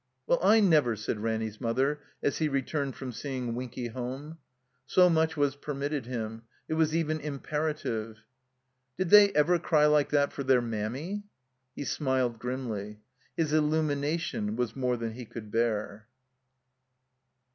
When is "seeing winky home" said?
3.11-4.39